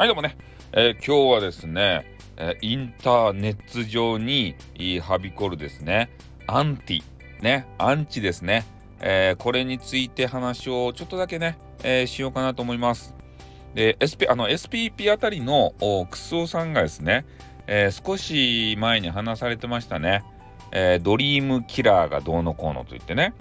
[0.00, 0.36] はい、どうもね、
[0.70, 2.06] えー、今日はですね、
[2.36, 4.54] え、インターネット上に
[5.02, 6.08] はびこるですね、
[6.46, 7.02] アンティ、
[7.42, 8.64] ね、アンチですね、
[9.00, 13.16] えー、これについて話をちょっとだけね、えしようかなと思います。
[13.74, 15.74] で、SP、あの、SPP あたりの
[16.08, 17.26] クスオさんがですね、
[17.66, 20.22] え少し前に話されてましたね、
[20.70, 23.34] えドリームキラーがどうのこうのと言ってね、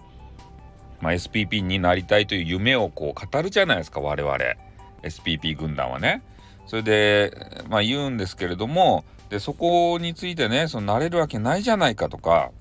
[1.01, 4.35] まあ、SPP になりたいという夢をこう語るじゃないですか、我々。
[5.03, 6.23] SPP 軍団はね。
[6.67, 12.51] それで、まあ、言うんですけれどもでそこについてねそのなれるわけないじゃないかとか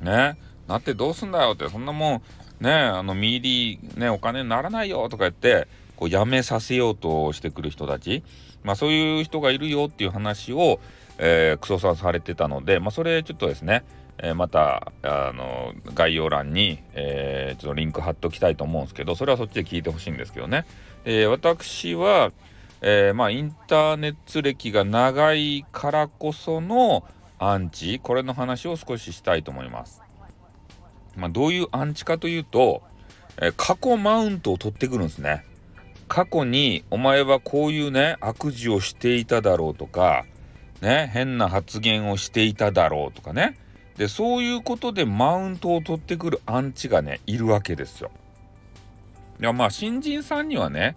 [0.00, 2.22] ねなってどうすんだよってそんなも
[2.60, 5.66] んねあのミリねお金にならないよとか言って
[5.96, 8.22] こうやめさせようとしてくる人たち
[8.62, 10.80] まあそういう人がいるよっていう話を、
[11.18, 13.84] えー、クソさんされてたのでまあそれちょっとですね
[14.20, 20.66] え、またあの概要欄に、えー、ちょっとリンク貼っておきたいと思うんですけどそれはそっちで聞いてほしいんですけどね、
[21.04, 22.32] えー、私は、
[22.80, 27.04] えー、まあインターネット歴が長いからこその
[27.38, 30.02] アンチこれの話を少ししたいと思います。
[31.16, 32.82] まあ、どういうアンチかというと、
[33.40, 35.44] えー、過去マウントを取ってくるんですね。
[36.08, 40.24] 過去にお前はこういうね悪事をしていただろうとか
[40.80, 43.58] ね変な発言をしていただろうとかね
[43.98, 48.10] でそういうことでマウントを取ってくるアンチがねいるわけですよ。
[49.40, 50.96] いやまあ新人さんにはね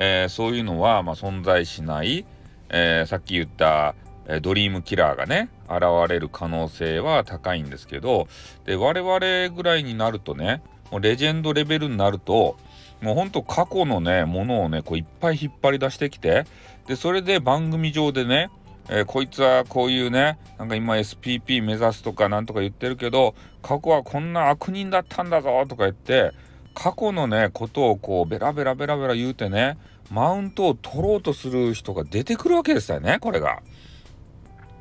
[0.00, 2.24] えー、そういうのは、ま、存在しない、
[2.70, 3.96] えー、さっき言った、
[4.28, 8.28] え、ドリームキラーがね現れる可能性は高いんですけど
[8.64, 12.56] で我々ぐらいになるとねもうレジェンドレベルになると
[13.02, 16.44] もうほんと過去のねものをねこういっぱい引っ張り出してきて
[16.86, 18.50] でそれで番組上でね
[18.90, 26.32] えー、こいつはこういうねなんか今 SPP 目指すとかなんとか言ってるけど過去はこんな悪人だったんだぞとか言って
[26.78, 29.76] 過去のねことをこうベラベラベラベラ言うてね
[30.12, 33.62] マウントを取ろうとする人が出てくるわけですよねこれが。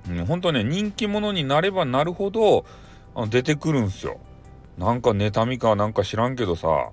[0.07, 2.65] うん、本当ね人気者になればなるほど
[3.29, 4.19] 出てくるんすよ。
[4.77, 6.91] なんか妬みかなんか知らんけどさ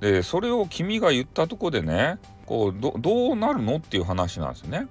[0.00, 4.88] でそれを君が言ったとこでねこうどうなるのっていう話なんですよね。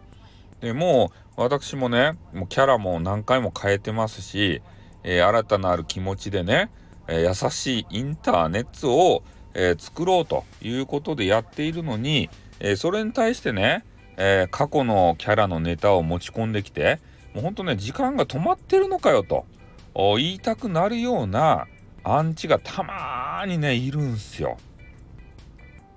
[0.61, 4.61] でもう私もねもうキャラも何回も変えてますし、
[5.03, 6.69] えー、新たなる気持ちでね、
[7.07, 9.23] えー、優しいインターネットを
[9.55, 12.29] え、作ろうということでやっているのに、
[12.59, 13.83] え、それに対してね、
[14.17, 16.99] え、過去のキャラのネタを持ち込んできて
[17.33, 19.45] もうほんとね時間が止まってるのかよと
[19.93, 21.67] 言いたくなるような
[22.03, 24.57] アンチがたまーにねいるんすよ。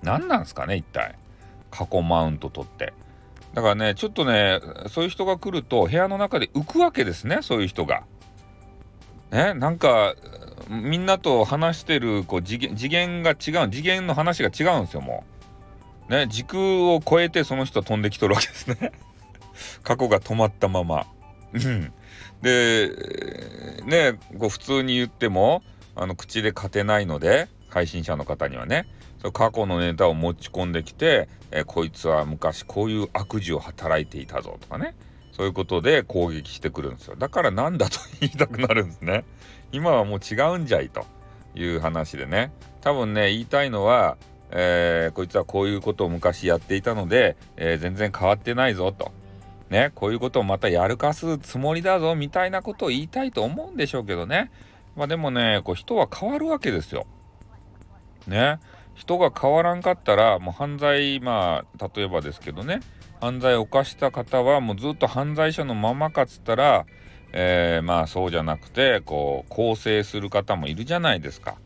[0.03, 1.17] 何なんすかね一体
[1.71, 2.93] 過去マウント取って。
[3.55, 8.03] だからねちょっとねそういう人が来ると部屋の中で浮くわけですねそういう人が。
[9.31, 10.15] ねなんか
[10.69, 15.25] みんなと話してるこう次元が違う次元の話が違うんですよも
[16.09, 16.13] う。
[16.13, 18.93] ね時空を超えてその人は飛んできとるわけですね
[19.85, 21.07] 過去が止まったまま。
[22.43, 22.91] で
[23.85, 25.63] ねこう普通に言っても
[25.97, 28.87] あの口で勝てないので配信者の方にはね
[29.21, 34.95] そ過去のネタを持ち込んできて、えこいつは昔こういう悪事を働いていたぞとかね
[35.39, 37.15] そういうことで攻撃してくるんですよ。
[37.17, 39.25] だからなんだと言いたくなるんですね。
[39.71, 41.07] 今はもう違うんじゃいと
[41.55, 42.51] いう話でね。
[42.81, 44.17] 多分ね言いたいのは、
[44.51, 49.13] えー、こいつはこういうことを昔やっていたので、えー、全然変わってないぞと。
[49.71, 54.51] ねこういうことをまたやるかすつもりだぞみたいなことを言いたいと思うんでしょうけどね。
[54.97, 57.07] まあでもねこう人は変わるわけですよ。
[58.27, 58.59] ね
[58.97, 62.81] 人が変わらんかったらもう犯罪まあ例えばですけどね。
[63.21, 66.87] 犯罪を犯した方はもうずっと犯罪者のままかっつったら、
[67.33, 71.57] えー、まあそうじゃなくてこう更生する方もいるじゃないですか。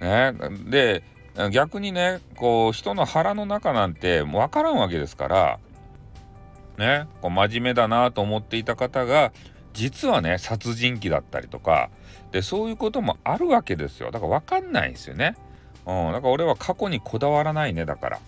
[0.00, 0.34] ね、
[0.68, 1.02] で
[1.50, 5.58] 逆にねこう人の腹の中なんて分からんわけですから
[6.76, 9.32] ねこう真面目だなと思っていた方が
[9.72, 11.90] 実はね殺人鬼だったりとか
[12.30, 15.34] でそういうこともあるわけですよだから分かんないんですよね。
[15.86, 18.20] うん、だから俺は過去にこだわらないねだから。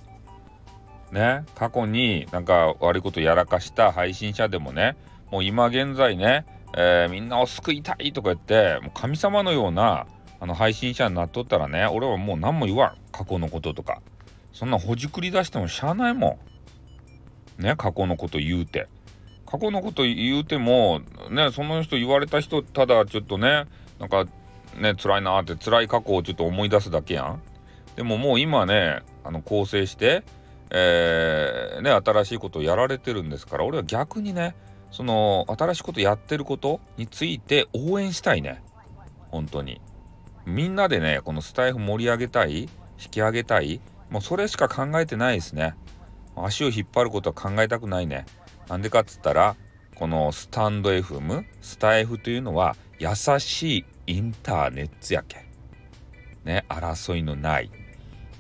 [1.12, 4.96] ね過去になんか悪いことやらかした配信者でもね
[5.30, 6.46] もう今現在ね、
[6.76, 10.06] えー、みんなを救いたいとか言ってもう神様のような
[10.40, 12.96] あの配信者になっとったらね俺はもう何も言わん。
[13.10, 14.00] 過去のこととか。
[14.52, 16.38] そんなほじくり出してもしゃあないも
[17.58, 17.62] ん。
[17.62, 18.88] ね過去のこと言うて。
[19.46, 21.00] 過去のこと言うても
[21.30, 23.64] ねその人言われた人ただちょっとね
[23.98, 24.26] なんか
[24.76, 27.42] ね辛いなって辛い過去をちょっと思い出すだけやん。
[27.96, 30.22] でももう今ねあの構成して
[30.70, 34.54] えー、ね、新しいことをやられてるんですから俺は逆にね
[34.90, 38.62] その新しいことやってることについて応援したいね。
[39.30, 39.80] 本当に。
[40.46, 42.68] みんなでねこのスタイフ盛り上げたい引
[43.10, 43.80] き上げたい
[44.10, 45.74] もうそれしか考えてないですね。
[46.36, 48.24] 足を引っ張ることは考えたくないね。
[48.68, 49.56] なんでかっつったら
[49.94, 55.46] このスタンド FM スタイフというのは優しいインターネットやけ。
[56.44, 57.70] ね争いのない。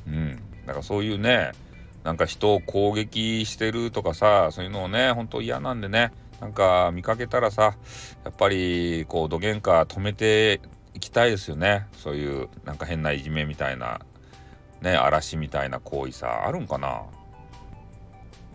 [0.06, 0.40] うん。
[0.64, 1.52] だからそういうね
[2.08, 6.10] なんか人を攻撃してるとかさそういうのをね本当嫌なんでね
[6.40, 7.76] なんか見かけたらさ
[8.24, 10.62] やっぱりこうどげんか止めて
[10.94, 11.86] いきたいですよね。
[11.92, 14.00] そういうなんか変ないじめみたいな
[14.80, 17.02] ね嵐みたいな行為さあるんかな？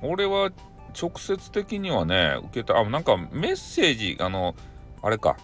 [0.02, 0.52] 俺は
[1.00, 4.56] 直接的にはね受けたあなんかメッセージあの
[5.04, 5.38] あれか。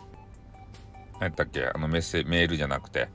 [1.19, 1.63] 何やったっけ？
[1.63, 3.07] あのメッセメールじゃなくて、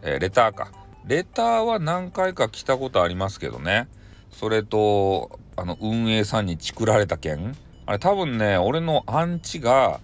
[0.00, 0.72] えー、レターか。
[1.04, 3.88] レターは何回か来たことありますけどね。
[4.30, 7.56] それとあの運営さんにチクられた件。
[7.86, 10.00] あれ多分ね俺のアンチが、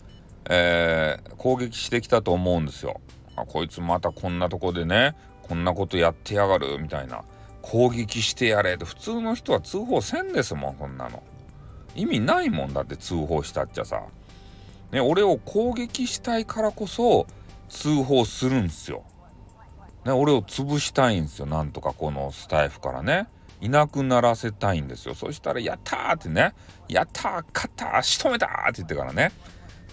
[0.49, 3.00] えー、攻撃してきたと思うんですよ。
[3.37, 7.23] あこいつまたこんなとこでねこんなことやってやがるみたいな。
[7.62, 8.85] 攻撃してやれって。
[8.85, 11.23] 普通の人は通報せんですもんこんなの。
[11.94, 14.03] 意味ないもんだって通報したっちゃさ。
[14.93, 17.27] ね俺を攻撃したいからこそ
[17.69, 19.05] 通報するんすよ。
[20.05, 23.29] ね俺を潰したいんですよなんとかこのスタイフからね。
[23.64, 25.14] いなくならせたいんですよ。
[25.14, 26.52] そしたら「やった!」ってね
[26.88, 29.32] 「やった勝った仕留めた!」って言ってからね。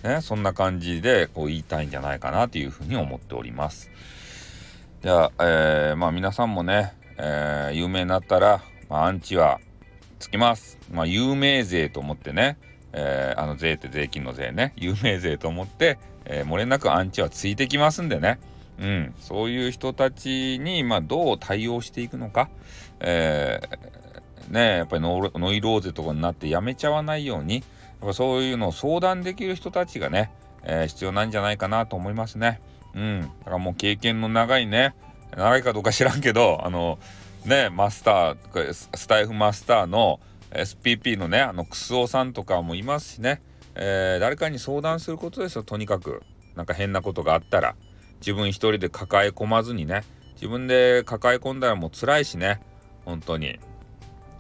[0.03, 3.89] ねそんな感じでこう言いたいんじゃないかなというふうに思っております。
[5.01, 9.59] じゃあ、えー、まあ皆さんもね、えー、有名になったら、まあ、アンチは
[10.19, 10.77] つきます。
[10.91, 12.57] まあ有名税と思ってね
[12.93, 14.73] えー、あの税って税金の税ね。
[14.75, 18.39] 有名税と思って、えー、漏れなくアンチはついてきますんでね。
[18.79, 22.49] うん、そういう人たちに、まあ、どう対応していくのか、
[22.99, 27.63] えー、ねやっぱりノイローゼとかになってやめちゃわないようにやっ
[28.07, 30.31] ぱそういうのを相談できる人たちがね、
[30.63, 32.59] えー、必要なんじゃないかなと思いますね。
[32.95, 34.95] うん、だからもう経験の長いね
[35.37, 36.99] 長いかどうか知らんけどあの
[37.45, 40.19] ねマスタースタイフマスターの
[40.51, 43.41] SPP のねあのクスオさんとかもいますしね、
[43.75, 46.23] えー、誰かに相談することですよとにかく。
[46.55, 47.75] なんか変なことがあったら。
[48.21, 50.03] 自分一人で抱え込まずにね
[50.35, 52.61] 自分で抱え込んだらもう辛いしね
[53.05, 53.59] 本当に。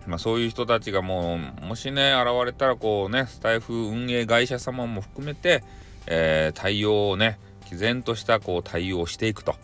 [0.07, 5.63] まあそういう人たちがもうもしね現れたらこうねスタイフ運営会社様も含めて、
[6.07, 7.37] えー、対応をね
[7.69, 9.55] 毅然としたこう対応をしていくと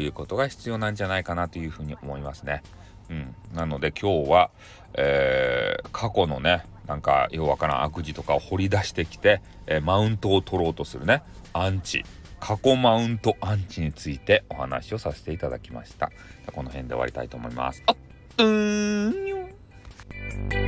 [0.00, 2.62] いうことが必要なんじゃないかなというふうに思いますね。
[3.10, 4.50] うん、なので今日は、
[4.94, 11.22] えー、過去のねなんかようわからん悪事とかを掘り出してきて、えー、マウントを取ろうとするね
[11.52, 12.04] アンチ。
[12.46, 16.12] 過去マウントアンチについてお話をさせていただきました。
[16.52, 17.82] この辺で終わりたいと思います。
[17.86, 17.96] あっ
[18.36, 20.63] うーん